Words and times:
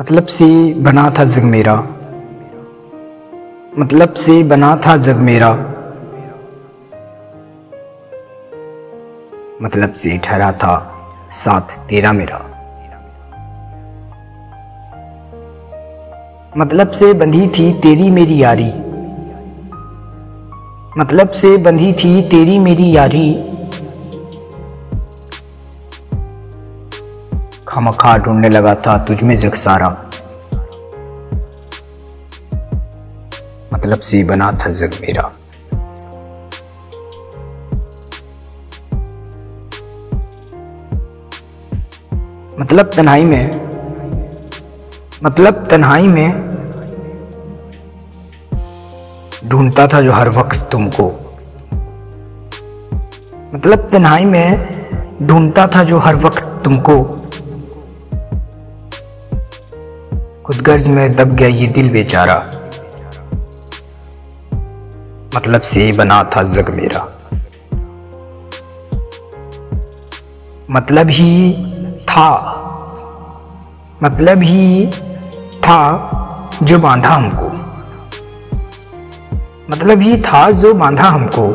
मतलब 0.00 0.26
से 0.26 0.74
बना 0.74 1.10
था 1.10 1.24
जग 1.24 1.42
मेरा। 1.42 1.74
मतलब 3.78 4.14
से 4.14 4.42
बना 4.42 4.76
था 4.76 4.96
जग 4.96 5.16
मेरा। 5.16 5.52
मतलब 9.62 9.92
से 9.92 10.18
ठहरा 10.18 10.52
था 10.52 10.98
साथ 11.30 11.60
तेरा 11.60 12.12
मेरा। 12.12 12.38
मतलब 16.56 16.90
से 16.90 17.12
बंधी 17.12 17.46
थी 17.46 17.72
तेरी 17.72 18.10
मेरी 18.10 18.42
यारी। 18.42 18.72
मतलब 20.98 21.28
से 21.28 21.56
बंधी 21.56 21.92
थी 21.92 22.22
तेरी 22.22 22.58
मेरी 22.58 22.96
यारी। 22.96 23.44
खमखा 27.70 28.16
ढूँढने 28.18 28.48
लगा 28.48 28.74
था, 28.74 28.96
तुझ 28.98 29.22
में 29.22 29.36
जग 29.36 29.54
सारा 29.54 29.88
मतलब 33.74 34.00
सी 34.00 34.22
बना 34.24 34.50
था 34.52 34.70
जग 34.70 34.94
मेरा। 35.00 35.30
मतलब 42.60 42.90
तन्हाई 42.96 43.24
में 43.24 43.70
मतलब 45.22 45.64
तन्हाई 45.70 46.08
में 46.08 46.50
ढूंढता 49.46 49.86
था 49.86 50.00
जो 50.02 50.12
हर 50.12 50.28
वक्त 50.28 50.68
तुमको। 50.72 51.08
मतलब 53.54 53.88
तन्हाई 53.92 54.24
में 54.24 55.26
ढूंढता 55.26 55.66
था 55.66 55.84
जो 55.84 55.98
हर 55.98 56.16
वक्त 56.16 56.60
तुमको। 56.64 57.02
खुद 60.50 60.60
गर्ज 60.60 60.88
में 60.88 61.16
दब 61.16 61.28
गया 61.28 61.48
ये 61.48 61.66
दिल 61.66 61.90
बेचारा। 61.90 62.36
मतलब 65.34 65.60
से 65.60 65.92
बना 65.92 66.24
था 66.24 66.42
जग 66.42 66.70
मेरा। 66.70 67.18
मतलब 70.70 71.06
ही 71.10 71.52
था। 72.02 72.34
मतलब 74.02 74.42
ही 74.42 74.86
था 75.58 75.80
जो 76.62 76.78
बांधा 76.78 77.08
हमको। 77.08 77.48
मतलब 79.70 80.00
ही 80.00 80.20
था 80.20 80.50
जो 80.50 80.74
बांधा 80.74 81.04
हमको। 81.04 81.48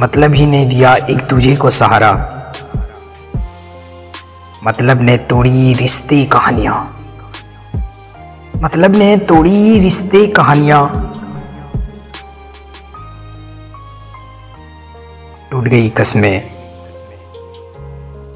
मतलब 0.00 0.34
ही 0.34 0.46
नहीं 0.46 0.68
दिया 0.68 0.94
एक 0.94 1.18
दूजे 1.18 1.56
को 1.56 1.70
सहारा। 1.70 2.31
मतलब 4.64 5.02
ने 5.02 5.18
तोड़ी 5.18 5.74
रिश्ते 5.74 6.24
कहानियाँ। 6.24 7.04
मतलब 8.56 8.96
ने 8.96 9.16
तोड़ी 9.16 9.78
रिश्ते 9.78 10.26
कहानियाँ। 10.26 11.08
टूट 15.50 15.64
गई 15.64 15.88
कस्में। 15.88 16.50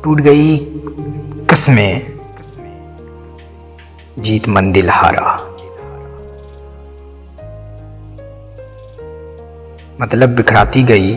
टूट 0.04 0.20
गई 0.20 0.56
कस्में। 1.50 2.12
जीत 4.19 4.48
मंदिल 4.48 4.91
हारा। 4.91 5.36
मतलब 10.00 10.28
बिखराती 10.28 10.82
गई, 10.82 11.14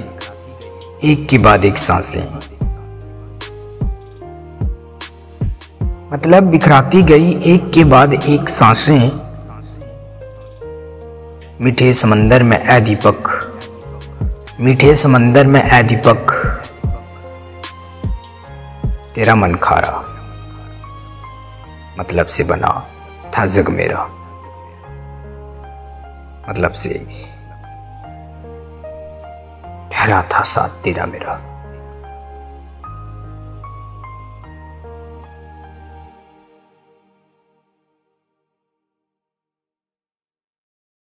एक 1.04 1.28
के 1.30 1.38
बाद 1.38 1.66
एक 1.66 1.78
साँसें। 1.78 2.59
मतलब 6.14 6.44
बिखराती 6.44 7.02
गई 7.02 7.32
एक 7.32 7.72
के 7.74 7.84
बाद 7.84 8.14
एक 8.14 8.50
साँसें। 8.50 9.12
मीठे 11.62 11.94
समंदर 11.94 12.44
में 12.44 12.70
ए 12.70 12.80
दीपक। 12.80 13.46
मीठे 14.60 14.96
समंदर 14.96 15.48
में 15.48 15.72
ए 15.72 15.84
दीपक। 15.84 16.32
तेरा 19.16 19.36
मन 19.36 19.56
खारा। 19.56 20.04
मतलब 22.00 22.26
से 22.26 22.44
बना 22.44 22.88
था 23.38 23.46
जग 23.46 23.70
मेरा। 23.70 24.04
मतलब 26.50 26.72
से 26.72 27.06
ठहरा 29.92 30.22
था 30.22 30.42
साथ 30.42 30.70
तेरा 30.70 31.06
मेरा। 31.06 31.59